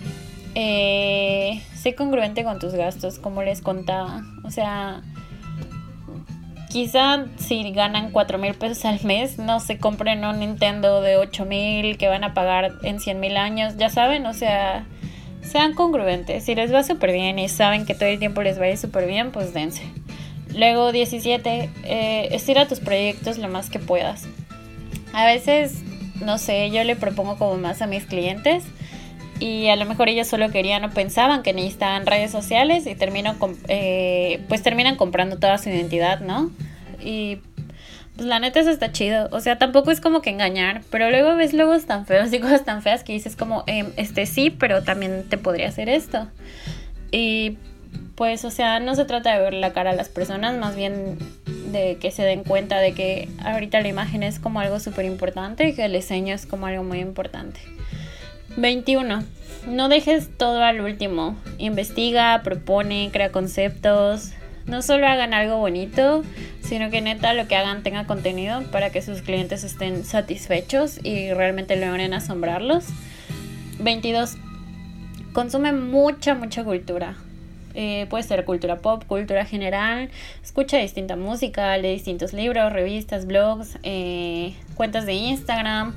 [0.56, 4.24] Eh, sé congruente con tus gastos, como les contaba.
[4.44, 5.02] O sea,
[6.70, 11.46] quizá si ganan 4 mil pesos al mes, no se compren un Nintendo de 8
[11.46, 14.86] mil que van a pagar en 100 mil años, ya saben, o sea,
[15.42, 16.44] sean congruentes.
[16.44, 18.78] Si les va súper bien y saben que todo el tiempo les va a ir
[18.78, 19.84] súper bien, pues dense.
[20.56, 24.28] Luego 17, eh, estira tus proyectos lo más que puedas.
[25.14, 25.82] A veces,
[26.22, 28.64] no sé, yo le propongo como más a mis clientes
[29.40, 33.36] y a lo mejor ellos solo querían o pensaban que necesitaban redes sociales y termino
[33.68, 36.52] eh, pues terminan comprando toda su identidad, ¿no?
[37.04, 37.40] Y
[38.16, 41.36] pues la neta eso está chido, o sea, tampoco es como que engañar, pero luego
[41.36, 44.84] ves logos tan feos y cosas tan feas que dices como, em, este sí, pero
[44.84, 46.28] también te podría hacer esto.
[47.12, 47.58] Y
[48.16, 51.20] pues, o sea, no se trata de ver la cara a las personas, más bien
[51.72, 55.68] de que se den cuenta de que ahorita la imagen es como algo súper importante
[55.68, 57.60] y que el diseño es como algo muy importante.
[58.58, 59.24] 21.
[59.68, 61.38] No dejes todo al último.
[61.60, 64.32] Investiga, propone, crea conceptos.
[64.66, 66.24] No solo hagan algo bonito,
[66.62, 71.32] sino que neta lo que hagan tenga contenido para que sus clientes estén satisfechos y
[71.34, 72.86] realmente logren asombrarlos.
[73.80, 74.36] 22.
[75.34, 77.16] Consume mucha, mucha cultura.
[77.76, 80.10] Eh, puede ser cultura pop, cultura general.
[80.44, 85.94] Escucha distinta música, lee distintos libros, revistas, blogs, eh, cuentas de Instagram.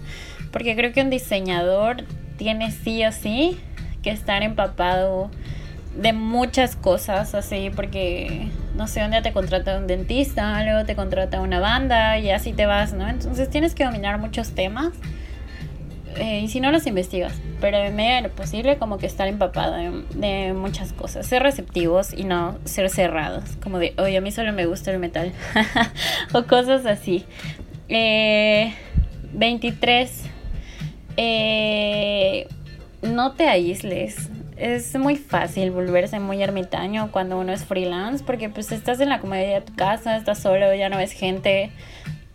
[0.53, 2.05] Porque creo que un diseñador
[2.41, 3.61] tiene sí o sí
[4.03, 5.30] que estar empapado
[5.95, 11.43] de muchas cosas así porque no sé dónde te contrata un dentista luego te contrata
[11.43, 14.95] una banda y así te vas no entonces tienes que dominar muchos temas
[16.16, 19.28] eh, y si no los investigas pero en medida de lo posible como que estar
[19.28, 19.76] empapado
[20.14, 24.51] de, muchas cosas ser receptivos y no ser cerrados como de oye a mí solo
[24.55, 25.34] me gusta el metal
[26.32, 27.26] o cosas así.
[27.91, 28.72] Eh,
[29.32, 30.30] 23
[31.17, 32.49] eh,
[33.03, 34.31] no te aísles.
[34.57, 39.21] Es muy fácil volverse muy ermitaño cuando uno es freelance porque pues estás en la
[39.21, 41.71] comodidad de tu casa, estás solo, ya no ves gente,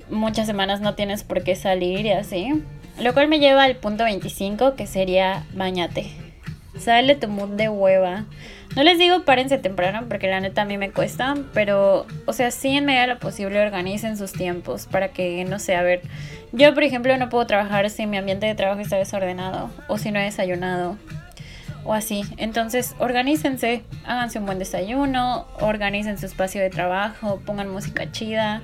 [0.09, 2.63] muchas semanas no tienes por qué salir y así.
[2.99, 6.07] Lo cual me lleva al punto 25 que sería bañate.
[6.79, 8.25] Sale tu mood de hueva.
[8.75, 12.51] No les digo párense temprano porque la neta a mí me cuesta, pero, o sea,
[12.51, 16.01] sí en medida de lo posible organicen sus tiempos para que, no sé, a ver,
[16.51, 20.11] yo por ejemplo no puedo trabajar si mi ambiente de trabajo está desordenado o si
[20.11, 20.97] no he desayunado
[21.85, 22.23] o así.
[22.35, 28.61] Entonces, organícense, háganse un buen desayuno, organicen su espacio de trabajo, pongan música chida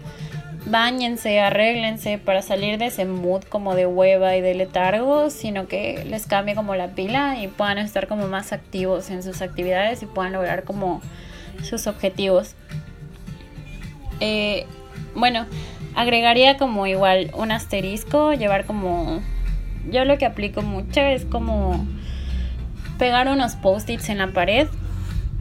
[0.66, 6.05] Báñense, arréglense para salir de ese mood como de hueva y de letargo, sino que
[6.05, 10.05] les cambie como la pila y puedan estar como más activos en sus actividades y
[10.05, 11.01] puedan lograr como
[11.64, 12.55] sus objetivos.
[14.20, 14.68] Eh,
[15.16, 15.47] bueno,
[15.95, 19.22] agregaría como igual un asterisco, llevar como...
[19.89, 21.88] Yo lo que aplico mucho es como
[22.99, 24.68] pegar unos post-its en la pared,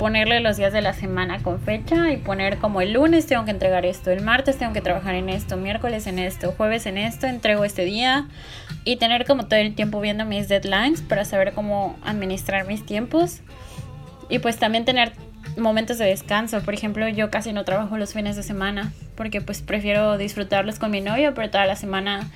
[0.00, 3.50] ponerle los días de la semana con fecha y poner como el lunes tengo que
[3.50, 7.26] entregar esto, el martes tengo que trabajar en esto, miércoles en esto, jueves en esto,
[7.26, 8.26] entrego este día
[8.86, 13.40] y tener como todo el tiempo viendo mis deadlines para saber cómo administrar mis tiempos
[14.30, 15.12] y pues también tener
[15.58, 16.62] momentos de descanso.
[16.62, 20.92] Por ejemplo, yo casi no trabajo los fines de semana porque pues prefiero disfrutarlos con
[20.92, 22.30] mi novio, pero toda la semana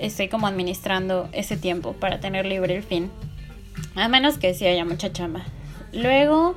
[0.00, 3.12] estoy como administrando ese tiempo para tener libre el fin.
[3.94, 5.42] A menos que sí haya mucha chamba.
[5.92, 6.56] Luego,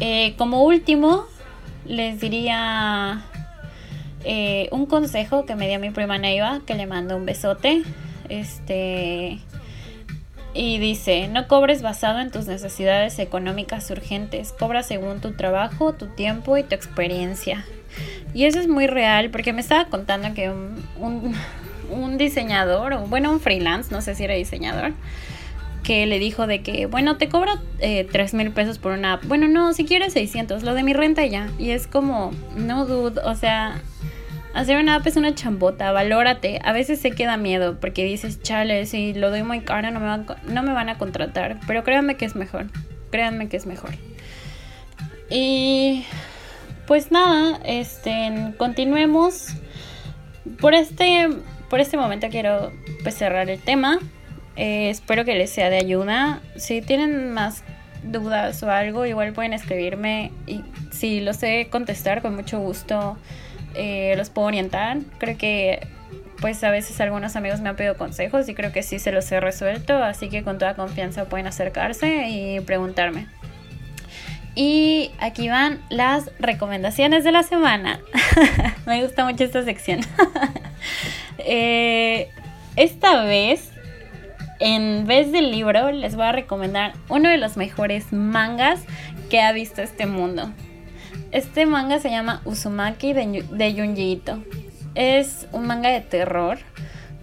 [0.00, 1.26] eh, como último,
[1.86, 3.22] les diría
[4.24, 7.82] eh, un consejo que me dio mi prima Neiva, que le mando un besote.
[8.28, 9.38] Este.
[10.54, 16.06] Y dice, no cobres basado en tus necesidades económicas urgentes, cobra según tu trabajo, tu
[16.06, 17.64] tiempo y tu experiencia.
[18.34, 20.84] Y eso es muy real porque me estaba contando que un,
[21.90, 24.92] un, diseñador, bueno, un freelance, no sé si era diseñador,
[25.88, 29.24] que le dijo de que, bueno, te cobro eh, 3 mil pesos por una app.
[29.24, 31.48] Bueno, no, si quieres 600, lo de mi renta ya.
[31.58, 33.80] Y es como, no dude, o sea,
[34.52, 36.60] Hacer una app es una chambota, valórate.
[36.64, 40.06] A veces se queda miedo porque dices, chale, si lo doy muy caro no me,
[40.06, 41.58] van, no me van a contratar.
[41.66, 42.66] Pero créanme que es mejor.
[43.10, 43.90] Créanme que es mejor.
[45.30, 46.04] Y
[46.86, 49.54] pues nada, este, continuemos.
[50.60, 51.28] Por este,
[51.70, 52.72] por este momento quiero
[53.04, 54.00] pues, cerrar el tema.
[54.58, 56.40] Eh, espero que les sea de ayuda.
[56.56, 57.62] Si tienen más
[58.02, 63.16] dudas o algo, igual pueden escribirme y si lo sé contestar con mucho gusto
[63.74, 64.98] eh, los puedo orientar.
[65.18, 65.86] Creo que
[66.40, 69.30] pues a veces algunos amigos me han pedido consejos y creo que sí se los
[69.32, 73.26] he resuelto, así que con toda confianza pueden acercarse y preguntarme.
[74.54, 78.00] Y aquí van las recomendaciones de la semana.
[78.86, 80.00] me gusta mucho esta sección.
[81.50, 82.28] Eh,
[82.76, 83.70] esta vez,
[84.60, 88.80] en vez del libro, les voy a recomendar uno de los mejores mangas
[89.30, 90.50] que ha visto este mundo.
[91.30, 94.22] Este manga se llama Uzumaki de, de Junji.
[94.94, 96.58] Es un manga de terror.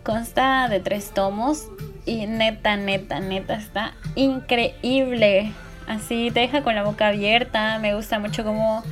[0.04, 1.68] Consta de tres tomos.
[2.06, 5.52] Y neta, neta, neta, está increíble.
[5.88, 7.80] Así te deja con la boca abierta.
[7.80, 8.84] Me gusta mucho cómo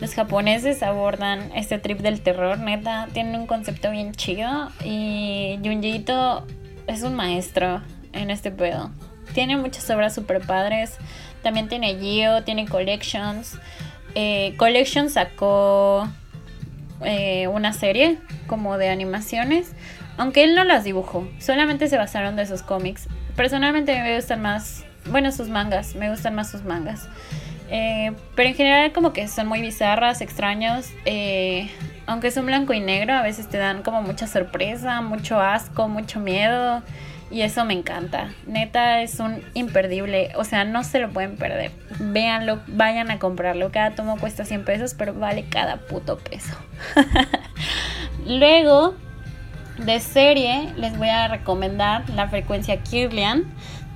[0.00, 2.58] los japoneses abordan este trip del terror.
[2.58, 4.70] Neta, tienen un concepto bien chido.
[4.84, 6.00] Y Junji
[6.86, 7.82] es un maestro
[8.12, 8.90] en este pedo.
[9.34, 10.96] Tiene muchas obras super padres.
[11.42, 13.58] También tiene Gio, tiene collections.
[14.14, 16.08] Eh, Collection sacó
[17.04, 19.72] eh, una serie como de animaciones,
[20.16, 23.08] aunque él no las dibujó, solamente se basaron de sus cómics.
[23.36, 27.06] Personalmente me gustan más, bueno, sus mangas, me gustan más sus mangas.
[27.68, 30.86] Eh, pero en general como que son muy bizarras, extraños.
[32.06, 36.20] Aunque son blanco y negro, a veces te dan como mucha sorpresa, mucho asco, mucho
[36.20, 36.82] miedo.
[37.28, 38.30] Y eso me encanta.
[38.46, 40.30] Neta, es un imperdible.
[40.36, 41.72] O sea, no se lo pueden perder.
[41.98, 43.72] Véanlo, vayan a comprarlo.
[43.72, 46.54] Cada tomo cuesta 100 pesos, pero vale cada puto peso.
[48.26, 48.94] Luego,
[49.78, 53.44] de serie, les voy a recomendar la frecuencia Kirlian.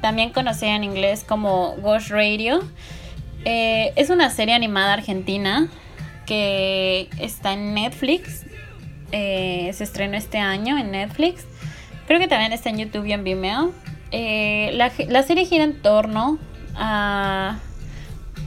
[0.01, 2.61] También conocida en inglés como Ghost Radio.
[3.45, 5.69] Eh, es una serie animada argentina
[6.31, 8.47] que está en Netflix.
[9.11, 11.45] Eh, se estrenó este año en Netflix.
[12.07, 13.73] Creo que también está en YouTube y en Vimeo.
[14.13, 16.39] Eh, la, serie gira en torno
[16.77, 17.59] a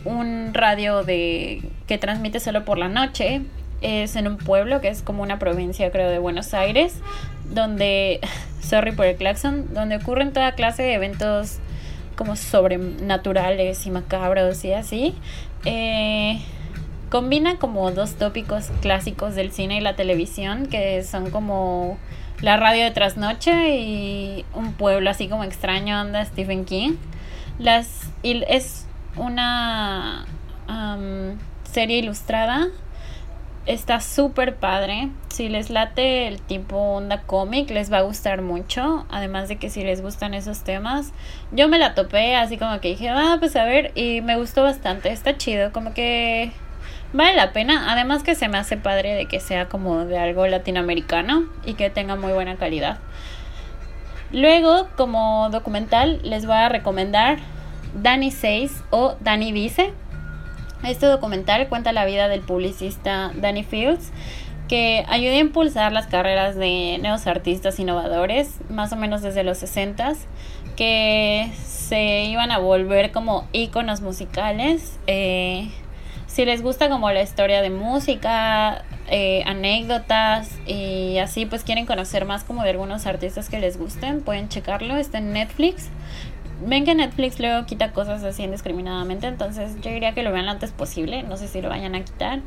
[0.06, 3.42] un radio de que transmite solo por la noche.
[3.82, 7.02] Es en un pueblo que es como una provincia, creo, de Buenos Aires,
[7.50, 8.22] donde,
[8.62, 11.58] sorry por el claxon, donde ocurren toda clase de eventos
[12.16, 15.16] como sobrenaturales y macabros y así.
[15.66, 16.40] Eh,
[17.14, 22.00] combina como dos tópicos clásicos del cine y la televisión, que son como
[22.42, 26.94] la radio de trasnoche y un pueblo así como extraño anda Stephen King.
[27.60, 30.26] Las, es una
[31.72, 32.70] serie ilustrada.
[33.68, 35.10] Está súper padre.
[35.30, 39.06] Si les late el tipo onda cómic, les va a gustar mucho.
[39.12, 41.14] Además de que si les gustan esos temas.
[41.52, 43.92] Yo me la topé así como que dije, ah, pues a ver.
[43.94, 45.12] Y me gustó bastante.
[45.12, 45.72] Está chido.
[45.72, 46.52] Como que
[47.14, 47.92] vale la pena.
[47.92, 51.90] Además que se me hace padre de que sea como de algo latinoamericano y que
[51.90, 52.98] tenga muy buena calidad.
[54.32, 57.38] Luego, como documental, les voy a recomendar
[57.94, 59.94] Danny 6 o Danny Dice.
[60.84, 64.12] Este documental cuenta la vida del publicista Danny Fields,
[64.68, 69.62] que ayudó a impulsar las carreras de nuevos artistas innovadores, más o menos desde los
[69.62, 70.18] 60s,
[70.76, 75.00] que se iban a volver como íconos musicales.
[75.08, 75.70] Eh,
[76.34, 82.26] si les gusta como la historia de música, eh, anécdotas y así pues quieren conocer
[82.26, 85.90] más como de algunos artistas que les gusten, pueden checarlo, está en Netflix.
[86.66, 90.52] Ven que Netflix luego quita cosas así indiscriminadamente, entonces yo diría que lo vean lo
[90.52, 92.40] antes posible, no sé si lo vayan a quitar.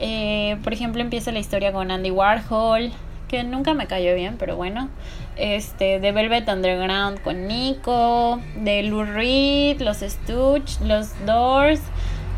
[0.00, 2.90] Eh, por ejemplo, empieza la historia con Andy Warhol,
[3.28, 4.88] que nunca me cayó bien, pero bueno.
[5.36, 11.80] Este, de Velvet Underground con Nico, de Lou Reed, los Stooge, los Doors,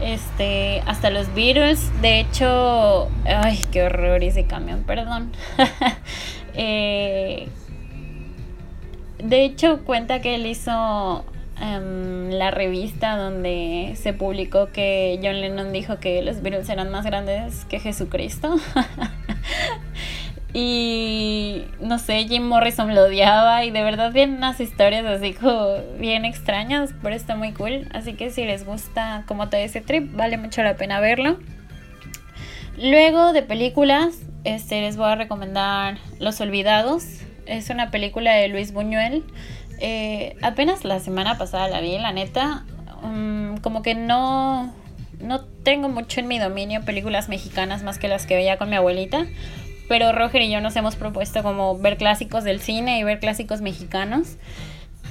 [0.01, 1.91] este, hasta los Beatles.
[2.01, 5.33] De hecho, ay, qué horror ese camión, perdón.
[6.53, 7.49] Eh,
[9.23, 11.25] de hecho, cuenta que él hizo
[11.61, 17.05] em, la revista donde se publicó que John Lennon dijo que los Beatles eran más
[17.05, 18.57] grandes que Jesucristo.
[20.53, 25.77] Y no sé, Jim Morrison lo odiaba y de verdad vienen unas historias así como
[25.99, 27.87] bien extrañas, pero está muy cool.
[27.93, 31.39] Así que si les gusta como todo ese trip, vale mucho la pena verlo.
[32.77, 37.05] Luego de películas, este, les voy a recomendar Los Olvidados.
[37.47, 39.25] Es una película de Luis Buñuel.
[39.79, 42.65] Eh, apenas la semana pasada la vi, la neta.
[43.03, 44.75] Um, como que no,
[45.21, 48.77] no tengo mucho en mi dominio películas mexicanas más que las que veía con mi
[48.77, 49.27] abuelita
[49.91, 53.61] pero Roger y yo nos hemos propuesto como ver clásicos del cine y ver clásicos
[53.61, 54.37] mexicanos.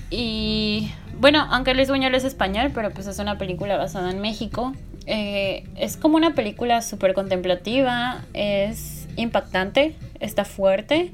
[0.10, 4.72] Y bueno, aunque Luis Buñuel es español, pero pues es una película basada en México.
[5.06, 11.12] Eh, es como una película súper contemplativa, es impactante, está fuerte,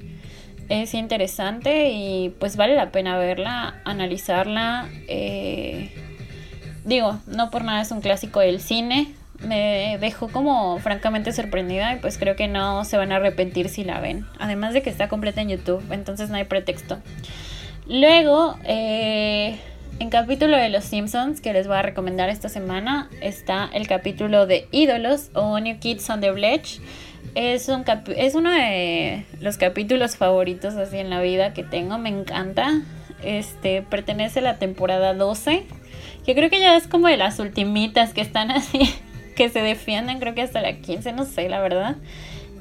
[0.69, 4.87] es interesante y pues vale la pena verla, analizarla.
[5.07, 5.89] Eh,
[6.83, 11.99] digo, no por nada es un clásico del cine, me dejó como francamente sorprendida y
[11.99, 14.25] pues creo que no se van a arrepentir si la ven.
[14.39, 16.99] Además de que está completa en YouTube, entonces no hay pretexto.
[17.87, 19.59] Luego, eh,
[19.99, 24.45] en capítulo de Los Simpsons que les voy a recomendar esta semana está el capítulo
[24.45, 26.79] de Ídolos o New Kids on the Bledge.
[27.33, 27.83] Es, un
[28.15, 32.81] es uno de los capítulos favoritos así en la vida que tengo, me encanta.
[33.23, 35.65] Este pertenece a la temporada 12,
[36.25, 38.93] que creo que ya es como de las ultimitas que están así
[39.35, 41.97] que se defienden, creo que hasta la 15, no sé, la verdad.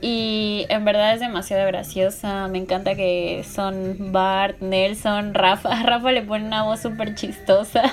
[0.01, 2.47] Y en verdad es demasiado graciosa.
[2.49, 5.83] Me encanta que son Bart, Nelson, Rafa.
[5.83, 7.85] Rafa le pone una voz súper chistosa.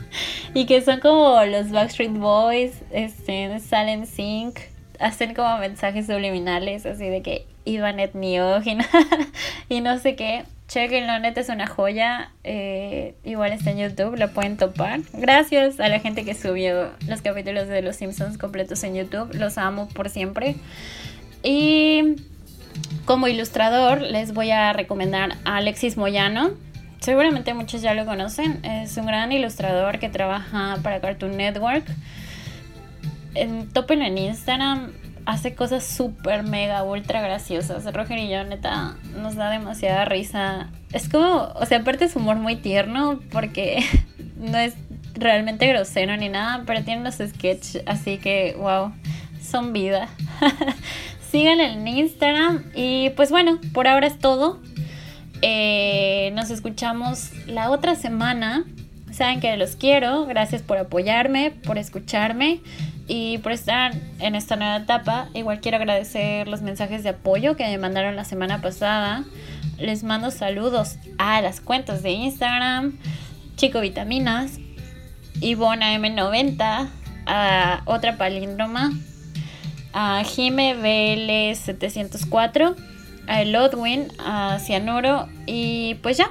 [0.54, 4.58] y que son como los Backstreet Boys, este, salen sync,
[4.98, 8.78] hacen como mensajes subliminales, así de que Ivanet Niog y,
[9.68, 10.44] y no sé qué.
[10.70, 12.30] Chequenlo, neta es una joya.
[12.44, 15.00] Eh, igual está en YouTube, lo pueden topar.
[15.12, 19.34] Gracias a la gente que subió los capítulos de Los Simpsons completos en YouTube.
[19.34, 20.54] Los amo por siempre.
[21.42, 22.14] Y
[23.04, 26.52] como ilustrador les voy a recomendar a Alexis Moyano.
[27.00, 28.64] Seguramente muchos ya lo conocen.
[28.64, 31.84] Es un gran ilustrador que trabaja para Cartoon Network.
[33.34, 34.92] En, tópenlo en Instagram
[35.30, 37.84] hace cosas súper mega ultra graciosas.
[37.94, 40.70] Roger y yo, neta, nos da demasiada risa.
[40.92, 43.84] Es como, o sea, aparte es humor muy tierno porque
[44.36, 44.74] no es
[45.14, 48.92] realmente grosero ni nada, pero tiene unos sketches así que, wow,
[49.40, 50.08] son vida.
[51.30, 54.60] Síganle en Instagram y pues bueno, por ahora es todo.
[55.42, 58.64] Eh, nos escuchamos la otra semana.
[59.12, 60.26] Saben que los quiero.
[60.26, 62.60] Gracias por apoyarme, por escucharme
[63.12, 65.28] y por estar en esta nueva etapa.
[65.34, 69.24] Igual quiero agradecer los mensajes de apoyo que me mandaron la semana pasada.
[69.78, 72.96] Les mando saludos a las cuentas de Instagram,
[73.56, 74.60] Chico Vitaminas,
[75.40, 76.88] Ivona M90,
[77.26, 78.92] a otra palíndroma,
[79.92, 82.76] a Jime BL704,
[83.26, 86.30] a Elodwin, a Cianuro y pues ya.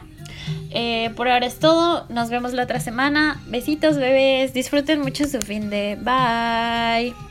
[0.72, 2.06] Eh, por ahora es todo.
[2.10, 3.42] Nos vemos la otra semana.
[3.48, 4.54] Besitos, bebés.
[4.54, 5.98] Disfruten mucho su fin de.
[6.02, 7.29] Bye.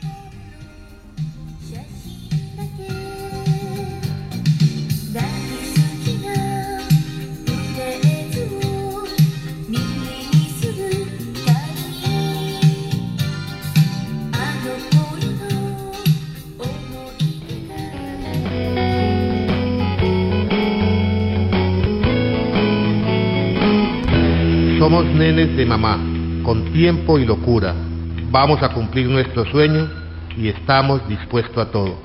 [24.89, 25.99] Somos nenes de mamá,
[26.41, 27.75] con tiempo y locura.
[28.31, 29.87] Vamos a cumplir nuestro sueño
[30.35, 31.95] y estamos dispuestos a todo.